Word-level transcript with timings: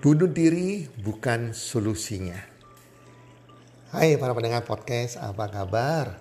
Bunuh 0.00 0.32
diri 0.32 0.88
bukan 1.04 1.52
solusinya. 1.52 2.40
Hai 3.92 4.16
para 4.16 4.32
pendengar 4.32 4.64
podcast, 4.64 5.20
apa 5.20 5.44
kabar? 5.52 6.16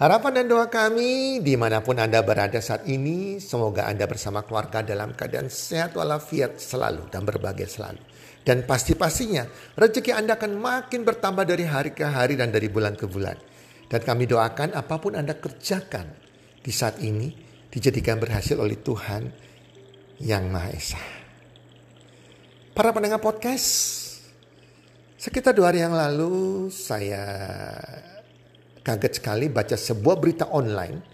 Harapan 0.00 0.40
dan 0.40 0.46
doa 0.48 0.72
kami 0.72 1.44
di 1.44 1.52
mana 1.60 1.84
pun 1.84 2.00
Anda 2.00 2.24
berada 2.24 2.56
saat 2.64 2.88
ini, 2.88 3.36
semoga 3.36 3.84
Anda 3.84 4.08
bersama 4.08 4.48
keluarga 4.48 4.80
dalam 4.80 5.12
keadaan 5.12 5.52
sehat 5.52 5.92
walafiat 5.92 6.56
selalu 6.56 7.12
dan 7.12 7.28
berbahagia 7.28 7.68
selalu. 7.68 8.00
Dan 8.48 8.64
pasti-pastinya 8.64 9.44
rezeki 9.76 10.16
Anda 10.16 10.40
akan 10.40 10.56
makin 10.56 11.04
bertambah 11.04 11.44
dari 11.44 11.68
hari 11.68 11.92
ke 11.92 12.08
hari 12.08 12.40
dan 12.40 12.48
dari 12.48 12.72
bulan 12.72 12.96
ke 12.96 13.04
bulan. 13.04 13.36
Dan 13.92 14.00
kami 14.00 14.24
doakan 14.24 14.72
apa 14.72 14.96
pun 14.96 15.20
Anda 15.20 15.36
kerjakan 15.36 16.08
di 16.64 16.72
saat 16.72 16.96
ini 17.04 17.28
dijadikan 17.68 18.16
berhasil 18.16 18.56
oleh 18.56 18.80
Tuhan 18.80 19.28
yang 20.16 20.48
Maha 20.48 20.72
Esa. 20.72 21.21
Para 22.72 22.88
pendengar 22.88 23.20
podcast, 23.20 23.68
sekitar 25.20 25.52
dua 25.52 25.68
hari 25.68 25.84
yang 25.84 25.92
lalu 25.92 26.72
saya 26.72 27.20
kaget 28.80 29.20
sekali 29.20 29.52
baca 29.52 29.76
sebuah 29.76 30.16
berita 30.16 30.48
online. 30.48 31.04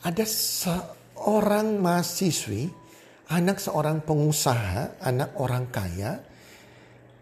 Ada 0.00 0.24
seorang 0.24 1.76
mahasiswi, 1.76 2.72
anak 3.28 3.60
seorang 3.60 4.00
pengusaha, 4.00 4.96
anak 5.04 5.36
orang 5.36 5.68
kaya, 5.68 6.24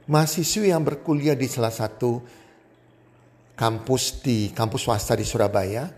mahasiswi 0.07 0.71
yang 0.71 0.87
berkuliah 0.87 1.35
di 1.35 1.51
salah 1.51 1.75
satu 1.75 2.23
kampus 3.59 4.23
di 4.23 4.55
kampus 4.55 4.87
swasta 4.87 5.19
di 5.19 5.27
Surabaya, 5.27 5.91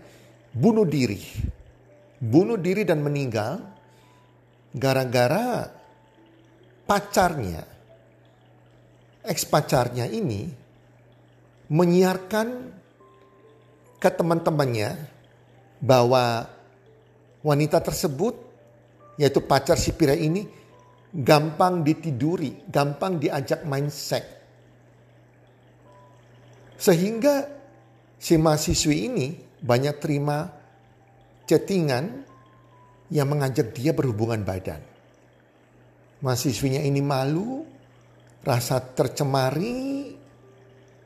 bunuh 0.49 0.89
diri. 0.89 1.21
Bunuh 2.17 2.57
diri 2.57 2.81
dan 2.81 3.05
meninggal 3.05 3.61
gara-gara 4.73 5.69
pacarnya 6.89 7.74
ex 9.25 9.43
pacarnya 9.45 10.05
ini 10.07 10.47
menyiarkan 11.69 12.47
ke 13.97 14.09
teman-temannya 14.13 14.95
bahwa 15.81 16.45
wanita 17.41 17.81
tersebut 17.81 18.37
yaitu 19.17 19.41
pacar 19.41 19.79
si 19.79 19.95
pria 19.95 20.13
ini 20.13 20.45
gampang 21.15 21.81
ditiduri, 21.81 22.67
gampang 22.67 23.15
diajak 23.17 23.63
main 23.63 23.87
seks. 23.87 24.27
Sehingga 26.75 27.47
si 28.19 28.35
mahasiswi 28.35 28.95
ini 29.07 29.27
banyak 29.63 29.95
terima 30.03 30.51
chattingan 31.47 32.05
yang 33.07 33.31
mengajak 33.31 33.71
dia 33.71 33.95
berhubungan 33.95 34.43
badan. 34.43 34.83
Mahasiswinya 36.19 36.83
ini 36.83 36.99
malu, 36.99 37.63
rasa 38.45 38.77
tercemari, 38.77 40.13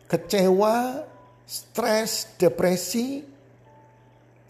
kecewa, 0.05 1.07
stres, 1.47 2.35
depresi, 2.35 3.23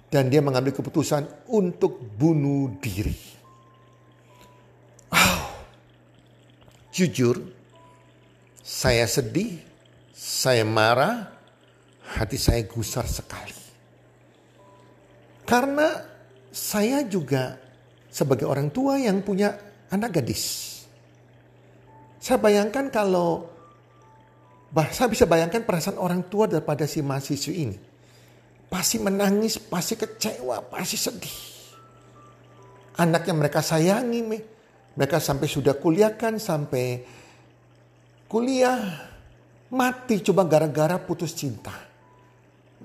dan 0.09 0.25
dia 0.27 0.41
mengambil 0.41 0.73
keputusan 0.73 1.45
untuk 1.53 2.01
bunuh 2.17 2.73
diri. 2.81 3.13
Oh, 5.13 5.45
jujur, 6.89 7.37
saya 8.65 9.05
sedih, 9.05 9.61
saya 10.11 10.65
marah, 10.65 11.29
hati 12.17 12.41
saya 12.41 12.65
gusar 12.65 13.05
sekali. 13.05 13.53
Karena 15.45 16.05
saya 16.49 17.05
juga 17.05 17.57
sebagai 18.09 18.49
orang 18.49 18.73
tua 18.73 18.97
yang 18.97 19.21
punya 19.21 19.53
anak 19.93 20.21
gadis. 20.21 20.78
Saya 22.29 22.37
bayangkan 22.37 22.93
kalau 22.93 23.49
saya 24.93 25.09
bisa 25.09 25.25
bayangkan 25.25 25.65
perasaan 25.65 25.97
orang 25.97 26.29
tua 26.29 26.45
daripada 26.45 26.85
si 26.85 27.01
mahasiswi 27.01 27.53
ini. 27.57 27.73
Pasti 28.69 29.01
menangis, 29.01 29.57
pasti 29.57 29.97
kecewa, 29.97 30.61
pasti 30.69 30.93
sedih. 30.93 31.37
Anak 33.01 33.25
yang 33.25 33.41
mereka 33.41 33.65
sayangi, 33.65 34.21
mereka 34.93 35.17
sampai 35.17 35.49
sudah 35.49 35.73
kuliahkan, 35.73 36.37
sampai 36.37 37.01
kuliah, 38.29 38.77
mati 39.73 40.21
cuma 40.21 40.45
gara-gara 40.45 41.01
putus 41.01 41.33
cinta. 41.33 41.73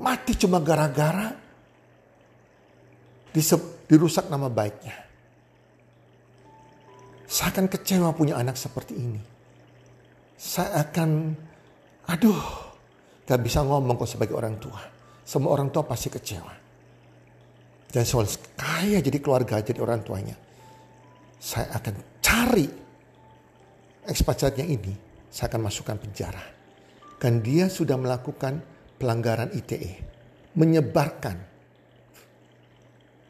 Mati 0.00 0.40
cuma 0.40 0.56
gara-gara 0.56 1.36
dirusak 3.92 4.32
nama 4.32 4.48
baiknya. 4.48 5.04
Saya 7.28 7.52
akan 7.52 7.68
kecewa 7.68 8.08
punya 8.16 8.40
anak 8.40 8.56
seperti 8.56 8.96
ini. 8.96 9.33
Saya 10.34 10.82
akan, 10.86 11.10
aduh, 12.10 12.42
gak 13.24 13.40
bisa 13.40 13.62
ngomong 13.62 13.94
kok 13.96 14.10
sebagai 14.10 14.34
orang 14.34 14.58
tua. 14.58 14.82
Semua 15.24 15.56
orang 15.56 15.72
tua 15.72 15.86
pasti 15.86 16.12
kecewa. 16.12 16.52
Dan 17.88 18.02
soal 18.02 18.26
kaya 18.58 18.98
jadi 18.98 19.22
keluarga, 19.22 19.62
jadi 19.62 19.78
orang 19.78 20.02
tuanya. 20.02 20.36
Saya 21.38 21.70
akan 21.78 21.94
cari 22.18 22.66
ekspatriatnya 24.04 24.66
ini. 24.66 24.94
Saya 25.30 25.50
akan 25.54 25.62
masukkan 25.70 25.96
penjara. 25.98 26.42
Kan 27.22 27.38
dia 27.40 27.70
sudah 27.70 27.94
melakukan 27.94 28.58
pelanggaran 28.98 29.54
ITE. 29.54 30.02
Menyebarkan. 30.58 31.36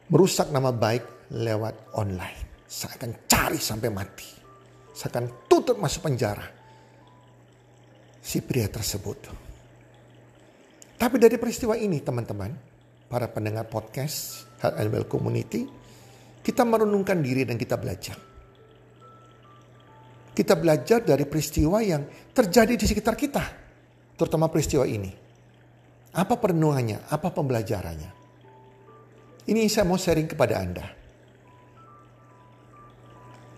Merusak 0.09 0.49
nama 0.49 0.69
baik 0.73 1.29
lewat 1.33 1.97
online. 1.97 2.65
Saya 2.65 2.97
akan 2.97 3.11
cari 3.29 3.57
sampai 3.61 3.89
mati. 3.93 4.29
Saya 4.93 5.09
akan 5.13 5.25
tutup 5.49 5.77
masuk 5.77 6.09
penjara. 6.09 6.45
Si 8.25 8.41
pria 8.41 8.65
tersebut. 8.65 9.29
Tapi 10.97 11.15
dari 11.21 11.37
peristiwa 11.37 11.77
ini 11.77 12.01
teman-teman, 12.01 12.49
para 13.05 13.29
pendengar 13.29 13.69
podcast 13.69 14.49
Health 14.57 14.81
and 14.81 14.89
Well 14.89 15.05
Community, 15.05 15.69
kita 16.41 16.65
merenungkan 16.65 17.21
diri 17.21 17.45
dan 17.45 17.61
kita 17.61 17.77
belajar. 17.77 18.17
Kita 20.33 20.57
belajar 20.57 21.05
dari 21.05 21.23
peristiwa 21.29 21.85
yang 21.85 22.01
terjadi 22.33 22.73
di 22.73 22.85
sekitar 22.89 23.13
kita. 23.13 23.45
Terutama 24.17 24.49
peristiwa 24.49 24.89
ini. 24.89 25.13
Apa 26.17 26.33
perenungannya? 26.41 27.05
Apa 27.05 27.29
pembelajarannya? 27.29 28.11
Ini 29.45 29.69
saya 29.69 29.85
mau 29.85 30.01
sharing 30.01 30.25
kepada 30.25 30.57
Anda. 30.57 30.85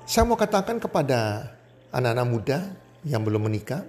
Saya 0.03 0.27
mau 0.27 0.35
katakan 0.35 0.83
kepada 0.83 1.49
anak-anak 1.95 2.27
muda 2.27 2.59
yang 3.07 3.23
belum 3.23 3.47
menikah, 3.47 3.87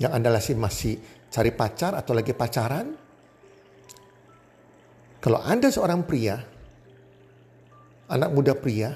yang 0.00 0.12
Anda 0.16 0.32
masih, 0.36 1.00
cari 1.32 1.52
pacar 1.52 1.96
atau 1.96 2.12
lagi 2.16 2.32
pacaran, 2.32 2.92
kalau 5.22 5.38
Anda 5.38 5.70
seorang 5.70 6.02
pria, 6.02 6.34
anak 8.10 8.30
muda 8.34 8.52
pria, 8.58 8.90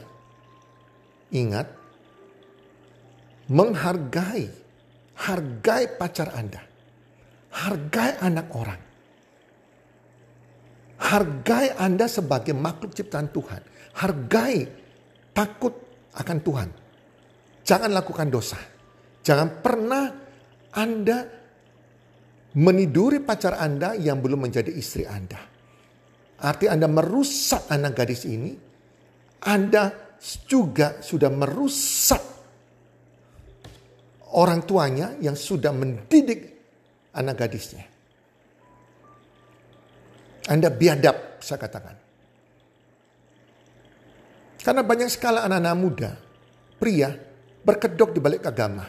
ingat, 1.30 1.70
menghargai, 3.46 4.50
hargai 5.14 5.84
pacar 5.94 6.34
Anda, 6.34 6.60
hargai 7.54 8.18
anak 8.18 8.46
orang, 8.52 8.80
hargai 10.98 11.78
Anda 11.78 12.10
sebagai 12.10 12.58
makhluk 12.58 12.90
ciptaan 12.90 13.30
Tuhan, 13.30 13.62
hargai 14.02 14.66
takut 15.30 15.72
akan 16.16 16.38
Tuhan. 16.42 16.68
Jangan 17.66 17.90
lakukan 17.94 18.28
dosa. 18.30 18.58
Jangan 19.22 19.62
pernah 19.62 20.25
Anda 20.76 21.24
meniduri 22.56 23.24
pacar 23.24 23.56
Anda 23.56 23.96
yang 23.96 24.20
belum 24.20 24.48
menjadi 24.48 24.72
istri 24.72 25.08
Anda. 25.08 25.40
Arti 26.36 26.68
Anda 26.68 26.84
merusak 26.84 27.72
anak 27.72 27.96
gadis 27.96 28.28
ini, 28.28 28.52
Anda 29.48 30.16
juga 30.44 31.00
sudah 31.00 31.32
merusak 31.32 32.22
orang 34.36 34.68
tuanya 34.68 35.16
yang 35.20 35.32
sudah 35.32 35.72
mendidik 35.72 36.40
anak 37.16 37.36
gadisnya. 37.40 37.84
Anda 40.46 40.68
biadab, 40.70 41.40
saya 41.42 41.58
katakan. 41.58 41.96
Karena 44.62 44.82
banyak 44.82 45.08
sekali 45.10 45.38
anak-anak 45.40 45.76
muda, 45.78 46.10
pria, 46.78 47.10
berkedok 47.62 48.14
di 48.14 48.20
balik 48.20 48.46
agama. 48.46 48.86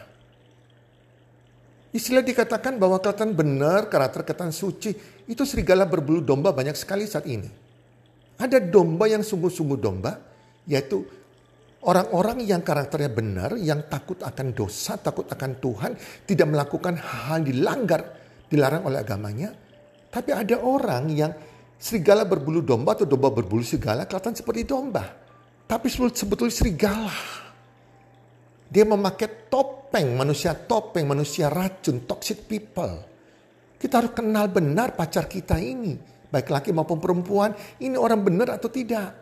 Istilah 1.97 2.21
dikatakan 2.21 2.77
bahwa 2.77 3.01
kelihatan 3.01 3.33
benar 3.33 3.89
karakter 3.89 4.21
kelihatan 4.21 4.53
suci. 4.53 4.93
Itu 5.25 5.49
serigala 5.49 5.89
berbulu 5.89 6.21
domba 6.21 6.53
banyak 6.53 6.77
sekali 6.77 7.09
saat 7.09 7.25
ini. 7.25 7.49
Ada 8.37 8.61
domba 8.61 9.09
yang 9.09 9.25
sungguh-sungguh 9.25 9.81
domba, 9.81 10.13
yaitu 10.69 11.01
orang-orang 11.81 12.45
yang 12.45 12.61
karakternya 12.61 13.09
benar, 13.09 13.57
yang 13.57 13.89
takut 13.89 14.21
akan 14.21 14.53
dosa, 14.53 14.93
takut 15.01 15.25
akan 15.25 15.57
Tuhan, 15.57 15.91
tidak 16.29 16.47
melakukan 16.53 17.01
hal 17.01 17.41
dilanggar, 17.41 18.13
dilarang 18.45 18.85
oleh 18.85 19.01
agamanya. 19.01 19.49
Tapi 20.13 20.29
ada 20.37 20.61
orang 20.61 21.09
yang 21.09 21.33
serigala 21.81 22.29
berbulu 22.29 22.61
domba 22.61 22.93
atau 22.93 23.09
domba 23.09 23.33
berbulu 23.33 23.65
serigala 23.65 24.05
kelihatan 24.05 24.37
seperti 24.37 24.69
domba. 24.69 25.17
Tapi 25.65 25.89
sebetulnya 25.89 26.53
serigala. 26.53 27.46
Dia 28.67 28.83
memakai 28.83 29.47
topeng, 29.47 30.15
manusia 30.15 30.51
topeng, 30.51 31.07
manusia 31.07 31.47
racun, 31.47 32.03
toxic 32.03 32.45
people. 32.45 32.99
Kita 33.77 34.03
harus 34.03 34.11
kenal 34.11 34.51
benar 34.51 34.97
pacar 34.97 35.29
kita 35.31 35.55
ini. 35.61 35.95
Baik 36.27 36.51
laki 36.51 36.75
maupun 36.75 36.99
perempuan, 36.99 37.55
ini 37.79 37.95
orang 37.95 38.19
benar 38.19 38.59
atau 38.59 38.67
tidak. 38.67 39.15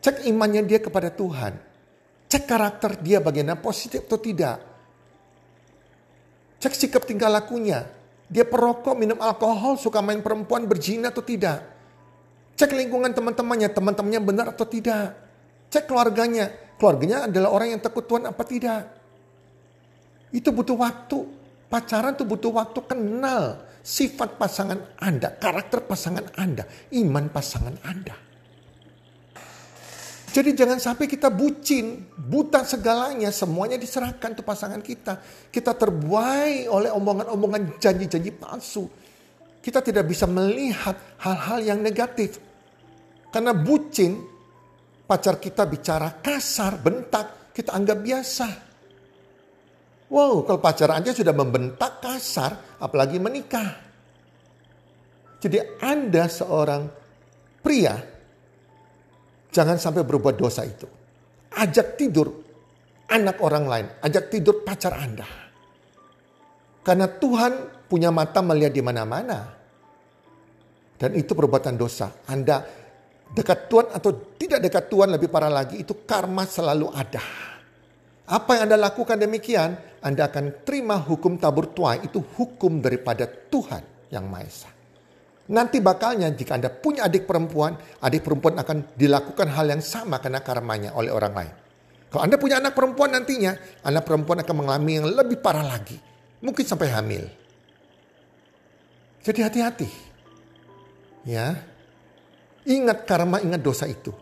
Cek 0.00 0.24
imannya 0.26 0.64
dia 0.64 0.80
kepada 0.80 1.12
Tuhan. 1.12 1.52
Cek 2.26 2.48
karakter 2.48 2.96
dia 3.04 3.20
bagaimana 3.20 3.60
positif 3.60 4.08
atau 4.08 4.16
tidak. 4.16 4.56
Cek 6.64 6.72
sikap 6.72 7.04
tingkah 7.04 7.28
lakunya. 7.28 7.84
Dia 8.32 8.48
perokok, 8.48 8.96
minum 8.96 9.20
alkohol, 9.20 9.76
suka 9.76 10.00
main 10.00 10.24
perempuan, 10.24 10.64
berzina 10.64 11.12
atau 11.12 11.20
tidak. 11.20 11.60
Cek 12.56 12.72
lingkungan 12.72 13.12
teman-temannya, 13.12 13.68
teman-temannya 13.68 14.20
benar 14.24 14.46
atau 14.56 14.64
tidak. 14.64 15.12
Cek 15.68 15.84
keluarganya, 15.84 16.48
keluarganya 16.82 17.30
adalah 17.30 17.54
orang 17.54 17.78
yang 17.78 17.82
takut 17.82 18.02
Tuhan 18.10 18.26
apa 18.26 18.42
tidak. 18.42 18.90
Itu 20.34 20.50
butuh 20.50 20.74
waktu. 20.74 21.22
Pacaran 21.70 22.18
itu 22.18 22.26
butuh 22.26 22.50
waktu 22.50 22.82
kenal 22.82 23.62
sifat 23.86 24.34
pasangan 24.34 24.98
Anda, 24.98 25.30
karakter 25.38 25.86
pasangan 25.86 26.26
Anda, 26.34 26.66
iman 26.90 27.30
pasangan 27.30 27.78
Anda. 27.86 28.18
Jadi 30.32 30.56
jangan 30.56 30.80
sampai 30.80 31.06
kita 31.06 31.28
bucin, 31.28 32.08
buta 32.16 32.64
segalanya, 32.64 33.28
semuanya 33.28 33.76
diserahkan 33.76 34.32
ke 34.32 34.40
pasangan 34.40 34.80
kita. 34.80 35.20
Kita 35.52 35.76
terbuai 35.76 36.72
oleh 36.72 36.88
omongan-omongan 36.88 37.76
janji-janji 37.76 38.32
palsu. 38.32 38.88
Kita 39.60 39.84
tidak 39.84 40.08
bisa 40.08 40.24
melihat 40.24 40.96
hal-hal 41.20 41.60
yang 41.60 41.78
negatif. 41.84 42.40
Karena 43.28 43.52
bucin, 43.52 44.24
pacar 45.12 45.36
kita 45.36 45.68
bicara 45.68 46.24
kasar, 46.24 46.80
bentak, 46.80 47.52
kita 47.52 47.76
anggap 47.76 48.00
biasa. 48.00 48.48
Wow, 50.08 50.48
kalau 50.48 50.60
pacar 50.60 50.88
aja 50.96 51.12
sudah 51.12 51.36
membentak 51.36 52.00
kasar, 52.00 52.80
apalagi 52.80 53.20
menikah. 53.20 53.76
Jadi 55.36 55.58
Anda 55.84 56.32
seorang 56.32 56.88
pria 57.60 58.12
Jangan 59.52 59.76
sampai 59.76 60.02
berbuat 60.02 60.40
dosa 60.40 60.64
itu. 60.64 60.88
Ajak 61.52 62.00
tidur 62.00 62.32
anak 63.12 63.36
orang 63.44 63.64
lain. 63.68 63.86
Ajak 64.00 64.32
tidur 64.32 64.64
pacar 64.64 64.96
Anda. 64.96 65.28
Karena 66.80 67.06
Tuhan 67.06 67.84
punya 67.84 68.08
mata 68.08 68.40
melihat 68.40 68.72
di 68.72 68.80
mana-mana. 68.80 69.52
Dan 70.96 71.12
itu 71.20 71.36
perbuatan 71.36 71.76
dosa. 71.76 72.24
Anda 72.32 72.64
dekat 73.32 73.68
Tuhan 73.68 73.86
atau 73.92 74.10
tidak 74.36 74.60
dekat 74.60 74.84
Tuhan 74.92 75.08
lebih 75.16 75.28
parah 75.32 75.52
lagi. 75.52 75.80
Itu 75.80 76.04
karma 76.04 76.44
selalu 76.44 76.92
ada. 76.92 77.24
Apa 78.28 78.56
yang 78.56 78.70
Anda 78.70 78.78
lakukan 78.78 79.18
demikian, 79.18 80.00
Anda 80.00 80.30
akan 80.30 80.64
terima 80.64 80.96
hukum 81.00 81.36
tabur 81.36 81.72
tuai. 81.72 82.06
Itu 82.06 82.22
hukum 82.22 82.80
daripada 82.80 83.26
Tuhan 83.26 84.12
yang 84.12 84.28
Maha 84.28 84.44
Esa. 84.46 84.70
Nanti 85.52 85.82
bakalnya 85.82 86.30
jika 86.30 86.54
Anda 86.54 86.70
punya 86.70 87.10
adik 87.10 87.26
perempuan, 87.26 87.74
adik 87.98 88.22
perempuan 88.22 88.56
akan 88.62 88.94
dilakukan 88.94 89.50
hal 89.50 89.66
yang 89.68 89.82
sama 89.82 90.22
karena 90.22 90.40
karmanya 90.40 90.94
oleh 90.94 91.10
orang 91.10 91.34
lain. 91.34 91.54
Kalau 92.12 92.22
Anda 92.22 92.36
punya 92.36 92.60
anak 92.60 92.76
perempuan 92.76 93.10
nantinya, 93.10 93.56
anak 93.88 94.04
perempuan 94.04 94.44
akan 94.44 94.54
mengalami 94.54 94.92
yang 95.00 95.08
lebih 95.08 95.40
parah 95.40 95.64
lagi. 95.64 95.96
Mungkin 96.44 96.64
sampai 96.64 96.88
hamil. 96.92 97.24
Jadi 99.22 99.40
hati-hati. 99.40 99.88
Ya. 101.24 101.71
Ingat 102.62 103.04
karma, 103.08 103.42
ingat 103.42 103.58
dosa 103.58 103.90
itu. 103.90 104.14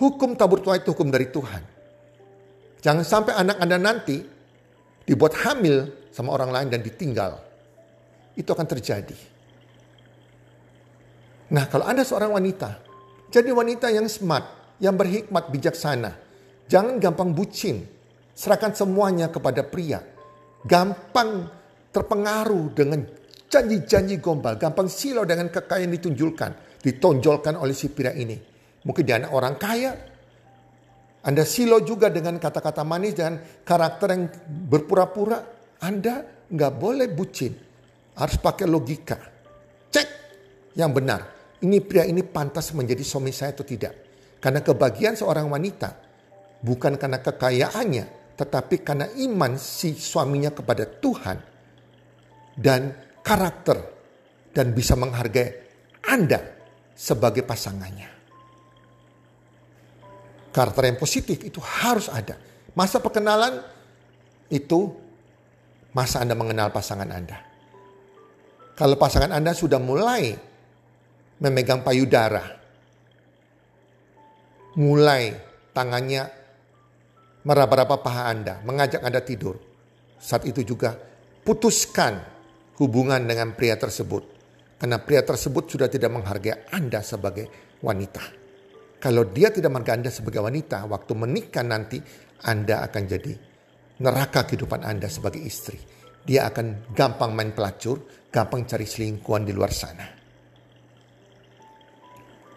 Hukum 0.00 0.34
tabur 0.34 0.64
tua 0.64 0.80
itu 0.80 0.90
hukum 0.90 1.12
dari 1.12 1.28
Tuhan. 1.28 1.62
Jangan 2.80 3.04
sampai 3.04 3.36
anak 3.36 3.56
Anda 3.60 3.76
nanti 3.76 4.16
dibuat 5.04 5.36
hamil 5.44 6.08
sama 6.10 6.32
orang 6.34 6.50
lain 6.50 6.68
dan 6.72 6.80
ditinggal. 6.80 7.36
Itu 8.34 8.56
akan 8.56 8.66
terjadi. 8.66 9.18
Nah 11.52 11.64
kalau 11.68 11.84
Anda 11.84 12.02
seorang 12.02 12.32
wanita, 12.32 12.80
jadi 13.28 13.50
wanita 13.52 13.92
yang 13.92 14.08
smart, 14.10 14.78
yang 14.82 14.96
berhikmat, 14.96 15.52
bijaksana. 15.52 16.16
Jangan 16.66 16.98
gampang 16.98 17.30
bucin. 17.30 17.86
Serahkan 18.34 18.72
semuanya 18.72 19.28
kepada 19.28 19.60
pria. 19.60 20.00
Gampang 20.64 21.50
terpengaruh 21.92 22.72
dengan 22.72 23.04
janji-janji 23.50 24.22
gombal. 24.22 24.56
Gampang 24.56 24.86
silau 24.86 25.26
dengan 25.26 25.50
kekayaan 25.50 25.90
ditunjukkan. 25.90 26.80
Ditonjolkan 26.80 27.58
oleh 27.58 27.74
si 27.74 27.90
pria 27.90 28.14
ini. 28.14 28.38
Mungkin 28.86 29.02
dia 29.04 29.18
anak 29.20 29.34
orang 29.34 29.54
kaya. 29.58 29.92
Anda 31.20 31.44
silau 31.44 31.84
juga 31.84 32.08
dengan 32.08 32.40
kata-kata 32.40 32.80
manis 32.86 33.12
dan 33.18 33.36
karakter 33.66 34.08
yang 34.14 34.24
berpura-pura. 34.48 35.44
Anda 35.84 36.46
nggak 36.48 36.72
boleh 36.78 37.10
bucin. 37.12 37.52
Harus 38.16 38.40
pakai 38.40 38.64
logika. 38.64 39.18
Cek 39.92 40.08
yang 40.78 40.94
benar 40.94 41.40
ini 41.60 41.84
pria 41.84 42.08
ini 42.08 42.24
pantas 42.24 42.72
menjadi 42.72 43.04
suami 43.04 43.34
saya 43.36 43.52
atau 43.52 43.66
tidak. 43.68 43.92
Karena 44.40 44.64
kebahagiaan 44.64 45.16
seorang 45.20 45.52
wanita 45.52 45.92
bukan 46.64 46.96
karena 46.96 47.20
kekayaannya, 47.20 48.36
tetapi 48.40 48.80
karena 48.80 49.06
iman 49.28 49.60
si 49.60 49.92
suaminya 49.92 50.48
kepada 50.48 50.88
Tuhan 50.88 51.36
dan 52.56 52.96
karakter 53.22 53.78
dan 54.50 54.74
bisa 54.74 54.98
menghargai 54.98 55.48
Anda 56.08 56.40
sebagai 56.96 57.46
pasangannya. 57.46 58.10
Karakter 60.50 60.82
yang 60.90 60.98
positif 60.98 61.38
itu 61.46 61.62
harus 61.62 62.10
ada. 62.10 62.34
Masa 62.74 62.98
perkenalan 62.98 63.62
itu 64.50 64.90
masa 65.94 66.20
Anda 66.20 66.34
mengenal 66.34 66.74
pasangan 66.74 67.06
Anda. 67.06 67.38
Kalau 68.74 68.98
pasangan 68.98 69.30
Anda 69.30 69.54
sudah 69.54 69.78
mulai 69.78 70.34
memegang 71.38 71.86
payudara. 71.86 72.58
Mulai 74.74 75.34
tangannya 75.74 76.30
meraba-raba 77.42 77.98
paha 77.98 78.30
Anda, 78.30 78.62
mengajak 78.62 79.02
Anda 79.02 79.20
tidur. 79.24 79.58
Saat 80.20 80.46
itu 80.46 80.62
juga 80.62 80.94
putuskan 81.42 82.39
hubungan 82.80 83.20
dengan 83.28 83.52
pria 83.52 83.76
tersebut. 83.76 84.40
Karena 84.80 84.96
pria 84.96 85.20
tersebut 85.20 85.68
sudah 85.68 85.92
tidak 85.92 86.08
menghargai 86.08 86.72
Anda 86.72 87.04
sebagai 87.04 87.76
wanita. 87.84 88.24
Kalau 88.96 89.28
dia 89.28 89.52
tidak 89.52 89.68
menghargai 89.76 90.00
Anda 90.00 90.10
sebagai 90.10 90.40
wanita, 90.40 90.88
waktu 90.88 91.12
menikah 91.12 91.60
nanti 91.60 92.00
Anda 92.48 92.80
akan 92.88 93.02
jadi 93.04 93.32
neraka 94.00 94.48
kehidupan 94.48 94.80
Anda 94.80 95.12
sebagai 95.12 95.44
istri. 95.44 95.76
Dia 96.24 96.48
akan 96.48 96.96
gampang 96.96 97.36
main 97.36 97.52
pelacur, 97.52 98.28
gampang 98.32 98.64
cari 98.64 98.88
selingkuhan 98.88 99.44
di 99.44 99.52
luar 99.52 99.72
sana. 99.72 100.06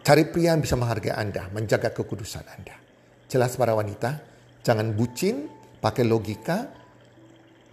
Cari 0.03 0.23
pria 0.27 0.55
yang 0.55 0.63
bisa 0.63 0.75
menghargai 0.75 1.15
Anda, 1.15 1.47
menjaga 1.51 1.91
kekudusan 1.91 2.43
Anda. 2.47 2.75
Jelas 3.27 3.55
para 3.55 3.71
wanita, 3.71 4.19
jangan 4.63 4.95
bucin, 4.95 5.47
pakai 5.79 6.03
logika. 6.07 6.71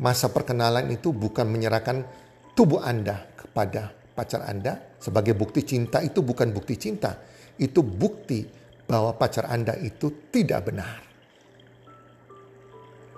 Masa 0.00 0.30
perkenalan 0.30 0.88
itu 0.94 1.10
bukan 1.12 1.44
menyerahkan 1.44 2.06
tubuh 2.60 2.84
Anda 2.84 3.32
kepada 3.32 3.88
pacar 3.88 4.44
Anda 4.44 5.00
sebagai 5.00 5.32
bukti 5.32 5.64
cinta 5.64 6.04
itu 6.04 6.20
bukan 6.20 6.52
bukti 6.52 6.76
cinta. 6.76 7.16
Itu 7.56 7.80
bukti 7.80 8.44
bahwa 8.84 9.16
pacar 9.16 9.48
Anda 9.48 9.80
itu 9.80 10.28
tidak 10.28 10.68
benar. 10.68 11.00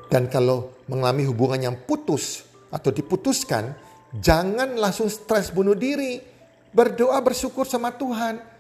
Dan 0.07 0.31
kalau 0.31 0.87
mengalami 0.87 1.27
hubungan 1.27 1.59
yang 1.59 1.77
putus 1.83 2.47
atau 2.71 2.95
diputuskan, 2.95 3.75
jangan 4.15 4.79
langsung 4.79 5.11
stres 5.11 5.51
bunuh 5.51 5.75
diri. 5.75 6.23
Berdoa 6.71 7.19
bersyukur 7.19 7.67
sama 7.67 7.91
Tuhan 7.99 8.53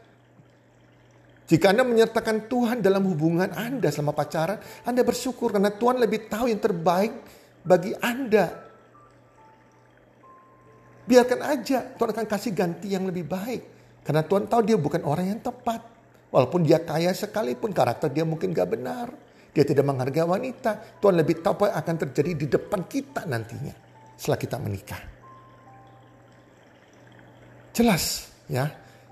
jika 1.52 1.68
Anda 1.68 1.84
menyertakan 1.84 2.48
Tuhan 2.48 2.80
dalam 2.80 3.04
hubungan 3.12 3.52
Anda 3.52 3.92
selama 3.92 4.16
pacaran, 4.16 4.56
Anda 4.88 5.04
bersyukur 5.04 5.52
karena 5.52 5.68
Tuhan 5.68 6.00
lebih 6.00 6.24
tahu 6.32 6.48
yang 6.48 6.56
terbaik 6.56 7.12
bagi 7.60 7.92
Anda. 8.00 8.71
Biarkan 11.02 11.40
aja 11.42 11.82
Tuhan 11.98 12.10
akan 12.14 12.26
kasih 12.30 12.52
ganti 12.54 12.94
yang 12.94 13.06
lebih 13.06 13.26
baik. 13.26 13.62
Karena 14.02 14.22
Tuhan 14.22 14.46
tahu 14.46 14.60
dia 14.66 14.78
bukan 14.78 15.02
orang 15.02 15.34
yang 15.34 15.40
tepat. 15.42 15.82
Walaupun 16.32 16.64
dia 16.64 16.80
kaya 16.80 17.12
sekalipun 17.12 17.74
karakter 17.74 18.08
dia 18.08 18.24
mungkin 18.24 18.54
gak 18.54 18.68
benar. 18.72 19.12
Dia 19.52 19.68
tidak 19.68 19.84
menghargai 19.84 20.24
wanita. 20.24 20.98
Tuhan 20.98 21.14
lebih 21.18 21.44
tahu 21.44 21.60
apa 21.60 21.64
yang 21.68 21.78
akan 21.84 21.96
terjadi 22.08 22.30
di 22.34 22.46
depan 22.48 22.80
kita 22.88 23.28
nantinya. 23.28 23.74
Setelah 24.16 24.38
kita 24.40 24.56
menikah. 24.56 25.02
Jelas 27.72 28.32
ya. 28.48 28.68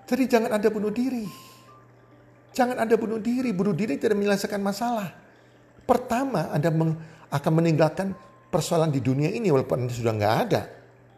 Jadi 0.09 0.25
jangan 0.27 0.57
ada 0.57 0.69
bunuh 0.73 0.91
diri. 0.91 1.27
Jangan 2.51 2.83
Anda 2.83 2.99
bunuh 2.99 3.23
diri. 3.23 3.55
Bunuh 3.55 3.75
diri 3.77 3.95
tidak 4.01 4.19
menyelesaikan 4.19 4.59
masalah. 4.59 5.07
Pertama, 5.87 6.51
Anda 6.51 6.71
akan 7.31 7.53
meninggalkan 7.63 8.15
persoalan 8.51 8.91
di 8.91 8.99
dunia 8.99 9.31
ini 9.31 9.55
walaupun 9.55 9.87
Anda 9.87 9.95
sudah 9.95 10.13
nggak 10.15 10.37
ada. 10.49 10.63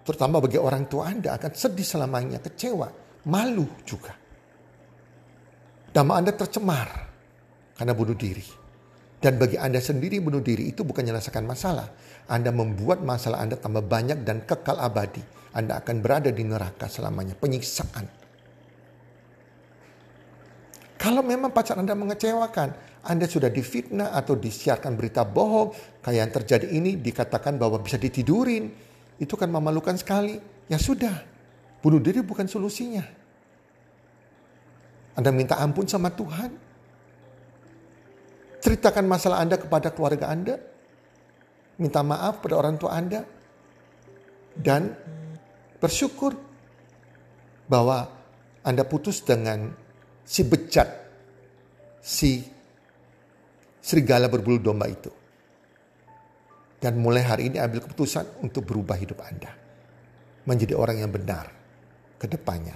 Terutama 0.03 0.43
bagi 0.43 0.59
orang 0.59 0.91
tua 0.91 1.07
Anda 1.11 1.39
akan 1.39 1.53
sedih 1.55 1.87
selamanya, 1.87 2.43
kecewa, 2.43 2.91
malu 3.31 3.67
juga. 3.87 4.11
Nama 5.93 6.13
Anda 6.19 6.33
tercemar 6.35 6.89
karena 7.79 7.93
bunuh 7.95 8.17
diri. 8.19 8.63
Dan 9.23 9.39
bagi 9.39 9.55
Anda 9.55 9.79
sendiri 9.79 10.19
bunuh 10.19 10.43
diri 10.43 10.75
itu 10.75 10.83
bukan 10.83 11.07
menyelesaikan 11.07 11.47
masalah. 11.47 11.87
Anda 12.27 12.51
membuat 12.51 13.07
masalah 13.07 13.39
Anda 13.39 13.55
tambah 13.55 13.87
banyak 13.87 14.27
dan 14.27 14.43
kekal 14.43 14.83
abadi. 14.83 15.23
Anda 15.55 15.79
akan 15.79 16.03
berada 16.03 16.35
di 16.35 16.43
neraka 16.43 16.91
selamanya. 16.91 17.39
Penyiksaan. 17.39 18.23
Kalau 20.99 21.23
memang 21.23 21.55
pacar 21.55 21.79
Anda 21.79 21.95
mengecewakan, 21.95 22.69
Anda 23.07 23.27
sudah 23.31 23.51
difitnah 23.51 24.15
atau 24.15 24.39
disiarkan 24.39 24.95
berita 24.95 25.23
bohong, 25.27 25.75
kayak 26.03 26.19
yang 26.19 26.31
terjadi 26.31 26.67
ini 26.71 26.99
dikatakan 26.99 27.59
bahwa 27.59 27.79
bisa 27.79 27.99
ditidurin. 27.99 28.91
Itu 29.23 29.39
kan 29.39 29.47
memalukan 29.47 29.95
sekali. 29.95 30.43
Ya 30.67 30.83
sudah, 30.83 31.15
bunuh 31.79 32.03
diri 32.03 32.19
bukan 32.27 32.51
solusinya. 32.51 33.07
Anda 35.15 35.31
minta 35.31 35.63
ampun 35.63 35.87
sama 35.87 36.11
Tuhan, 36.11 36.51
Ceritakan 38.63 39.11
masalah 39.11 39.43
Anda 39.43 39.59
kepada 39.59 39.91
keluarga 39.91 40.31
Anda. 40.31 40.55
Minta 41.83 41.99
maaf 42.07 42.39
pada 42.39 42.55
orang 42.55 42.79
tua 42.79 42.95
Anda. 42.95 43.27
Dan 44.55 44.95
bersyukur 45.83 46.39
bahwa 47.67 48.07
Anda 48.63 48.87
putus 48.87 49.19
dengan 49.27 49.67
si 50.23 50.47
bejat, 50.47 50.87
si 51.99 52.47
serigala 53.83 54.31
berbulu 54.31 54.63
domba 54.63 54.87
itu. 54.87 55.11
Dan 56.83 56.99
mulai 56.99 57.23
hari 57.23 57.47
ini 57.47 57.63
ambil 57.63 57.87
keputusan 57.87 58.43
untuk 58.43 58.67
berubah 58.67 58.99
hidup 58.99 59.23
Anda. 59.23 59.55
Menjadi 60.43 60.75
orang 60.75 60.99
yang 60.99 61.15
benar 61.15 61.47
ke 62.19 62.27
depannya. 62.27 62.75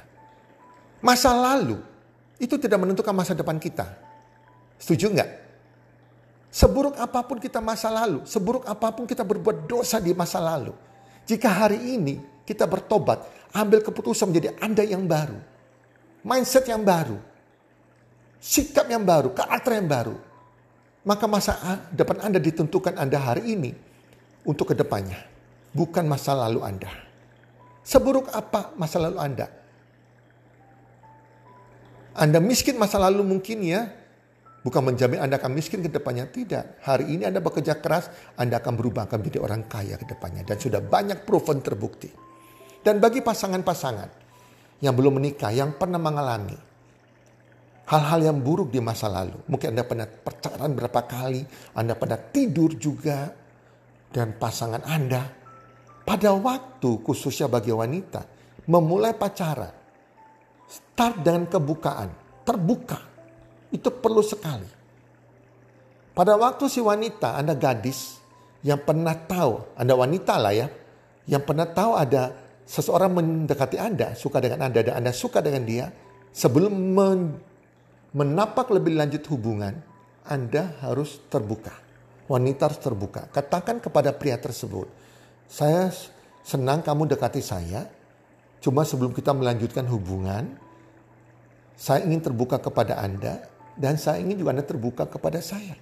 Masa 1.03 1.35
lalu 1.35 1.83
itu 2.39 2.55
tidak 2.55 2.79
menentukan 2.87 3.11
masa 3.11 3.35
depan 3.35 3.59
kita. 3.59 3.83
Setuju 4.79 5.11
nggak? 5.11 5.31
Seburuk 6.55 6.95
apa 6.95 7.27
pun 7.27 7.43
kita 7.43 7.59
masa 7.59 7.91
lalu, 7.91 8.23
seburuk 8.23 8.63
apa 8.71 8.95
pun 8.95 9.11
kita 9.11 9.27
berbuat 9.27 9.67
dosa 9.67 9.99
di 9.99 10.15
masa 10.15 10.39
lalu. 10.39 10.71
Jika 11.27 11.51
hari 11.51 11.99
ini 11.99 12.23
kita 12.47 12.65
bertobat, 12.71 13.51
ambil 13.59 13.83
keputusan 13.83 14.31
menjadi 14.31 14.55
Anda 14.63 14.87
yang 14.87 15.03
baru. 15.11 15.37
Mindset 16.23 16.71
yang 16.71 16.87
baru. 16.87 17.19
Sikap 18.39 18.87
yang 18.87 19.03
baru, 19.03 19.35
karakter 19.35 19.83
yang 19.83 19.91
baru. 19.91 20.17
Maka 21.03 21.27
masa 21.27 21.83
depan 21.91 22.23
Anda 22.23 22.39
ditentukan 22.39 22.95
Anda 22.95 23.19
hari 23.19 23.53
ini 23.59 23.86
untuk 24.47 24.73
ke 24.73 24.75
depannya. 24.79 25.19
Bukan 25.75 26.07
masa 26.09 26.33
lalu 26.33 26.63
Anda. 26.65 26.89
Seburuk 27.83 28.33
apa 28.33 28.73
masa 28.79 29.03
lalu 29.03 29.19
Anda? 29.21 29.47
Anda 32.17 32.41
miskin 32.41 32.81
masa 32.81 32.97
lalu 32.97 33.21
mungkin 33.21 33.61
ya, 33.61 33.93
Bukan 34.67 34.83
menjamin 34.83 35.23
Anda 35.23 35.39
akan 35.39 35.55
miskin 35.55 35.79
ke 35.79 35.87
depannya. 35.87 36.27
Tidak. 36.27 36.83
Hari 36.83 37.15
ini 37.15 37.23
Anda 37.23 37.39
bekerja 37.39 37.79
keras, 37.79 38.11
Anda 38.35 38.59
akan 38.59 38.75
berubah, 38.75 39.07
akan 39.07 39.23
menjadi 39.23 39.39
orang 39.39 39.63
kaya 39.71 39.95
ke 39.95 40.11
depannya. 40.11 40.43
Dan 40.43 40.59
sudah 40.59 40.83
banyak 40.83 41.23
proven 41.23 41.63
terbukti. 41.63 42.11
Dan 42.83 42.99
bagi 42.99 43.23
pasangan-pasangan 43.23 44.11
yang 44.83 44.91
belum 44.91 45.23
menikah, 45.23 45.55
yang 45.55 45.79
pernah 45.79 46.03
mengalami 46.03 46.59
hal-hal 47.87 48.21
yang 48.27 48.43
buruk 48.43 48.75
di 48.75 48.83
masa 48.83 49.07
lalu. 49.07 49.39
Mungkin 49.47 49.71
Anda 49.71 49.87
pernah 49.87 50.11
percakapan 50.11 50.71
berapa 50.75 51.01
kali, 51.07 51.43
Anda 51.79 51.95
pernah 51.95 52.19
tidur 52.19 52.75
juga. 52.75 53.46
Dan 54.11 54.39
pasangan 54.39 54.83
Anda 54.87 55.23
pada 56.07 56.31
waktu 56.33 57.03
khususnya 57.03 57.51
bagi 57.51 57.75
wanita 57.75 58.23
memulai 58.71 59.13
pacaran. 59.15 59.75
Start 60.67 61.23
dengan 61.23 61.47
kebukaan, 61.47 62.43
terbuka 62.43 62.99
itu 63.71 63.91
perlu 63.91 64.23
sekali. 64.23 64.71
Pada 66.17 66.33
waktu 66.35 66.65
si 66.73 66.81
wanita, 66.81 67.37
Anda 67.37 67.53
gadis 67.53 68.19
yang 68.65 68.81
pernah 68.83 69.13
tahu, 69.15 69.77
Anda 69.77 69.95
wanita 69.95 70.35
lah 70.41 70.55
ya, 70.57 70.67
yang 71.29 71.45
pernah 71.45 71.69
tahu 71.69 71.93
ada 71.93 72.33
seseorang 72.67 73.15
mendekati 73.15 73.77
Anda, 73.79 74.17
suka 74.17 74.41
dengan 74.43 74.67
Anda, 74.67 74.81
dan 74.83 75.05
Anda 75.05 75.13
suka 75.13 75.45
dengan 75.45 75.63
dia, 75.69 75.87
sebelum 76.33 76.73
men 76.73 77.21
menapak 78.17 78.73
lebih 78.73 78.97
lanjut 78.97 79.23
hubungan, 79.29 79.77
Anda 80.27 80.75
harus 80.83 81.21
terbuka. 81.29 81.86
Wanita 82.27 82.71
harus 82.71 82.81
terbuka. 82.83 83.31
Katakan 83.31 83.79
kepada 83.79 84.11
pria 84.11 84.35
tersebut, 84.35 84.91
saya 85.47 85.95
senang 86.43 86.83
kamu 86.83 87.07
dekati 87.15 87.39
saya, 87.39 87.87
cuma 88.59 88.83
sebelum 88.83 89.15
kita 89.15 89.31
melanjutkan 89.31 89.87
hubungan, 89.87 90.59
saya 91.77 92.03
ingin 92.03 92.25
terbuka 92.25 92.59
kepada 92.59 92.99
Anda 92.99 93.47
dan 93.77 94.01
saya 94.01 94.19
ingin 94.25 94.41
juga 94.41 94.57
Anda 94.57 94.67
terbuka 94.67 95.05
kepada 95.07 95.39
saya. 95.39 95.77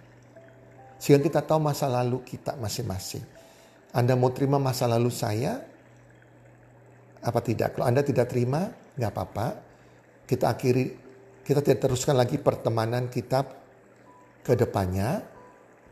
Sehingga 0.99 1.23
kita 1.23 1.41
tahu 1.45 1.63
masa 1.63 1.87
lalu 1.87 2.21
kita 2.27 2.59
masing-masing. 2.59 3.25
Anda 3.95 4.19
mau 4.19 4.35
terima 4.35 4.59
masa 4.59 4.91
lalu 4.91 5.13
saya? 5.15 5.63
Apa 7.23 7.41
tidak? 7.41 7.79
Kalau 7.79 7.87
Anda 7.87 8.03
tidak 8.03 8.27
terima, 8.29 8.69
nggak 8.99 9.11
apa-apa. 9.15 9.47
Kita 10.27 10.51
akhiri, 10.51 10.85
kita 11.47 11.63
tidak 11.63 11.89
teruskan 11.89 12.19
lagi 12.19 12.41
pertemanan 12.43 13.07
kita 13.07 13.47
ke 14.43 14.53
depannya. 14.59 15.34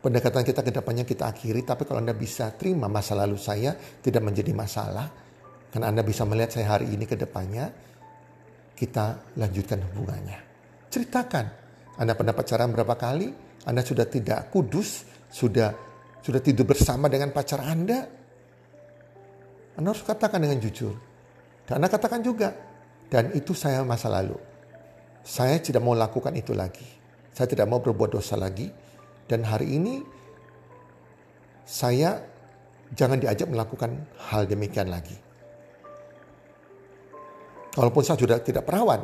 Pendekatan 0.03 0.43
kita 0.43 0.59
ke 0.59 0.71
depannya 0.75 1.07
kita 1.07 1.31
akhiri. 1.31 1.63
Tapi 1.63 1.87
kalau 1.87 2.03
Anda 2.03 2.11
bisa 2.11 2.51
terima 2.59 2.91
masa 2.91 3.15
lalu 3.15 3.39
saya 3.39 3.71
tidak 4.03 4.19
menjadi 4.19 4.51
masalah. 4.51 5.07
Karena 5.71 5.87
Anda 5.87 6.03
bisa 6.03 6.27
melihat 6.27 6.59
saya 6.59 6.75
hari 6.75 6.91
ini 6.91 7.07
ke 7.07 7.15
depannya. 7.15 7.71
Kita 8.75 9.31
lanjutkan 9.39 9.79
hubungannya. 9.79 10.39
Ceritakan 10.91 11.63
anda 11.93 12.17
pernah 12.17 12.33
pacaran 12.33 12.73
berapa 12.73 12.95
kali? 12.97 13.29
Anda 13.69 13.85
sudah 13.85 14.09
tidak 14.09 14.49
kudus, 14.49 15.05
sudah 15.29 15.69
sudah 16.23 16.41
tidur 16.41 16.65
bersama 16.65 17.05
dengan 17.05 17.29
pacar 17.29 17.61
Anda. 17.61 17.99
Anda 19.77 19.87
harus 19.93 20.01
katakan 20.01 20.41
dengan 20.41 20.57
jujur. 20.57 20.95
Dan 21.69 21.79
Anda 21.79 21.89
katakan 21.91 22.25
juga, 22.25 22.49
dan 23.13 23.29
itu 23.37 23.53
saya 23.53 23.85
masa 23.85 24.09
lalu. 24.09 24.35
Saya 25.23 25.61
tidak 25.61 25.85
mau 25.85 25.93
lakukan 25.93 26.33
itu 26.33 26.51
lagi. 26.51 26.85
Saya 27.31 27.47
tidak 27.47 27.69
mau 27.69 27.79
berbuat 27.79 28.17
dosa 28.17 28.35
lagi. 28.35 28.67
Dan 29.33 29.49
hari 29.49 29.81
ini 29.81 29.97
saya 31.65 32.21
jangan 32.93 33.17
diajak 33.17 33.49
melakukan 33.49 33.97
hal 34.29 34.45
demikian 34.45 34.93
lagi. 34.93 35.17
Walaupun 37.73 38.05
saya 38.05 38.21
sudah 38.21 38.37
tidak 38.45 38.61
perawan, 38.61 39.01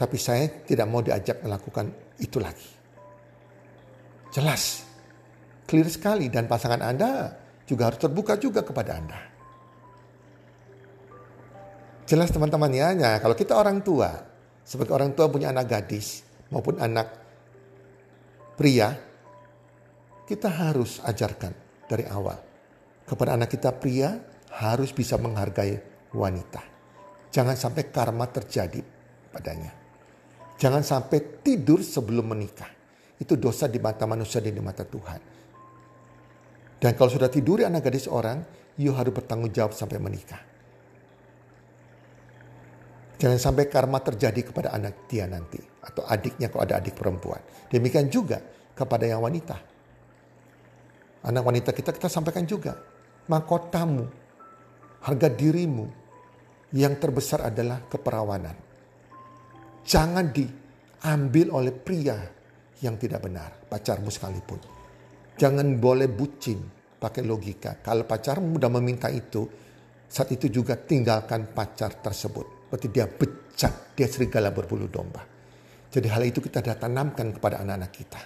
tapi 0.00 0.16
saya 0.16 0.64
tidak 0.64 0.88
mau 0.88 1.04
diajak 1.04 1.44
melakukan 1.44 1.92
itu 2.24 2.40
lagi. 2.40 2.72
Jelas, 4.32 4.80
clear 5.68 5.92
sekali 5.92 6.32
dan 6.32 6.48
pasangan 6.48 6.80
Anda 6.80 7.36
juga 7.68 7.92
harus 7.92 8.00
terbuka 8.00 8.40
juga 8.40 8.64
kepada 8.64 8.96
Anda. 8.96 9.20
Jelas 12.08 12.32
teman-teman 12.32 12.72
ya, 12.72 12.96
nah, 12.96 13.20
kalau 13.20 13.36
kita 13.36 13.60
orang 13.60 13.84
tua, 13.84 14.08
sebagai 14.64 14.96
orang 14.96 15.12
tua 15.12 15.28
punya 15.28 15.52
anak 15.52 15.68
gadis 15.68 16.24
maupun 16.48 16.80
anak 16.80 17.12
pria, 18.56 19.09
kita 20.30 20.46
harus 20.46 21.02
ajarkan 21.02 21.50
dari 21.90 22.06
awal. 22.06 22.38
Kepada 23.02 23.34
anak 23.34 23.50
kita 23.50 23.74
pria 23.74 24.14
harus 24.62 24.94
bisa 24.94 25.18
menghargai 25.18 25.74
wanita. 26.14 26.62
Jangan 27.34 27.58
sampai 27.58 27.90
karma 27.90 28.30
terjadi 28.30 28.78
padanya. 29.34 29.74
Jangan 30.54 30.86
sampai 30.86 31.42
tidur 31.42 31.82
sebelum 31.82 32.30
menikah. 32.30 32.70
Itu 33.18 33.34
dosa 33.34 33.66
di 33.66 33.82
mata 33.82 34.06
manusia 34.06 34.38
dan 34.38 34.54
di 34.54 34.62
mata 34.62 34.86
Tuhan. 34.86 35.20
Dan 36.78 36.92
kalau 36.94 37.10
sudah 37.10 37.26
tidur 37.26 37.66
anak 37.66 37.90
gadis 37.90 38.06
orang, 38.06 38.46
you 38.78 38.94
harus 38.94 39.10
bertanggung 39.10 39.50
jawab 39.50 39.74
sampai 39.74 39.98
menikah. 39.98 40.40
Jangan 43.20 43.36
sampai 43.36 43.68
karma 43.68 44.00
terjadi 44.00 44.46
kepada 44.46 44.72
anak 44.72 45.10
dia 45.10 45.26
nanti. 45.26 45.60
Atau 45.84 46.06
adiknya 46.06 46.48
kalau 46.48 46.62
ada 46.64 46.80
adik 46.80 46.96
perempuan. 46.96 47.42
Demikian 47.68 48.08
juga 48.08 48.40
kepada 48.72 49.04
yang 49.04 49.20
wanita. 49.20 49.69
Anak 51.26 51.42
wanita 51.44 51.70
kita 51.76 51.92
kita 51.92 52.08
sampaikan 52.08 52.48
juga. 52.48 52.76
Mahkotamu, 53.28 54.04
harga 55.04 55.28
dirimu 55.28 55.86
yang 56.74 56.96
terbesar 56.98 57.46
adalah 57.46 57.84
keperawanan 57.86 58.70
Jangan 59.90 60.30
diambil 60.30 61.46
oleh 61.50 61.74
pria 61.74 62.14
yang 62.78 62.94
tidak 62.94 63.24
benar, 63.24 63.66
pacarmu 63.66 64.06
sekalipun. 64.06 64.60
Jangan 65.34 65.80
boleh 65.80 66.06
bucin 66.06 66.60
pakai 67.00 67.24
logika. 67.24 67.80
Kalau 67.80 68.04
pacarmu 68.04 68.60
sudah 68.60 68.70
meminta 68.70 69.08
itu, 69.08 69.48
saat 70.06 70.30
itu 70.30 70.52
juga 70.52 70.76
tinggalkan 70.76 71.50
pacar 71.50 71.96
tersebut. 71.98 72.70
Berarti 72.70 72.86
dia 72.92 73.08
bejat, 73.08 73.96
dia 73.96 74.06
serigala 74.06 74.52
berbulu 74.52 74.86
domba. 74.86 75.24
Jadi 75.90 76.06
hal 76.06 76.22
itu 76.22 76.38
kita 76.38 76.62
tanamkan 76.62 77.34
kepada 77.34 77.58
anak-anak 77.64 77.90
kita. 77.90 78.20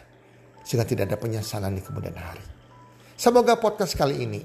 Sehingga 0.60 0.84
tidak 0.84 1.12
ada 1.12 1.16
penyesalan 1.16 1.72
di 1.72 1.80
kemudian 1.80 2.16
hari. 2.18 2.53
Semoga 3.14 3.54
podcast 3.54 3.94
kali 3.94 4.26
ini, 4.26 4.42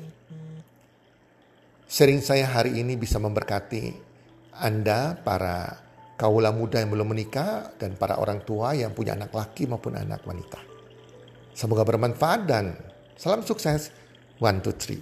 sering 1.89 2.21
saya 2.21 2.45
hari 2.45 2.77
ini 2.77 2.93
bisa 3.01 3.17
memberkati 3.17 3.97
Anda 4.61 5.17
para 5.17 5.73
kaula 6.13 6.53
muda 6.53 6.77
yang 6.77 6.93
belum 6.93 7.09
menikah 7.09 7.73
dan 7.81 7.97
para 7.97 8.21
orang 8.21 8.45
tua 8.45 8.77
yang 8.77 8.93
punya 8.93 9.17
anak 9.17 9.33
laki 9.33 9.65
maupun 9.65 9.97
anak 9.97 10.21
wanita. 10.21 10.61
Semoga 11.57 11.81
bermanfaat 11.81 12.45
dan 12.45 12.77
salam 13.17 13.41
sukses. 13.41 13.89
One, 14.37 14.61
two, 14.61 14.77
three. 14.77 15.01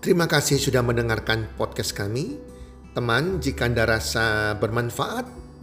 Terima 0.00 0.24
kasih 0.24 0.56
sudah 0.56 0.80
mendengarkan 0.80 1.52
podcast 1.60 1.92
kami. 1.92 2.40
Teman, 2.96 3.44
jika 3.44 3.68
Anda 3.68 3.84
rasa 3.84 4.56
bermanfaat 4.56 5.47